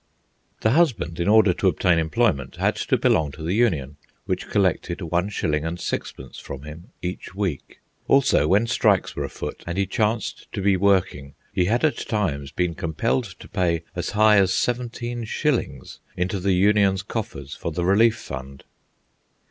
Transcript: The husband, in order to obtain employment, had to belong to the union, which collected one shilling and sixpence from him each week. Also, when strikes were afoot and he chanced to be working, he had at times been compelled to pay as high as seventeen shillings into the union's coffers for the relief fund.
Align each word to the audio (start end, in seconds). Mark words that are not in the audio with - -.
The 0.61 0.71
husband, 0.71 1.19
in 1.19 1.27
order 1.27 1.53
to 1.53 1.67
obtain 1.67 1.99
employment, 1.99 2.55
had 2.55 2.75
to 2.77 2.97
belong 2.97 3.29
to 3.33 3.43
the 3.43 3.53
union, 3.53 3.97
which 4.25 4.49
collected 4.49 4.99
one 4.99 5.29
shilling 5.29 5.63
and 5.63 5.79
sixpence 5.79 6.39
from 6.39 6.63
him 6.63 6.87
each 7.03 7.35
week. 7.35 7.77
Also, 8.07 8.47
when 8.47 8.65
strikes 8.65 9.15
were 9.15 9.23
afoot 9.23 9.63
and 9.67 9.77
he 9.77 9.85
chanced 9.85 10.51
to 10.53 10.61
be 10.63 10.75
working, 10.75 11.35
he 11.53 11.65
had 11.65 11.85
at 11.85 11.97
times 11.97 12.51
been 12.51 12.73
compelled 12.73 13.25
to 13.25 13.47
pay 13.47 13.83
as 13.95 14.09
high 14.17 14.37
as 14.37 14.51
seventeen 14.51 15.23
shillings 15.23 15.99
into 16.17 16.39
the 16.39 16.53
union's 16.53 17.03
coffers 17.03 17.53
for 17.55 17.71
the 17.71 17.85
relief 17.85 18.17
fund. 18.17 18.63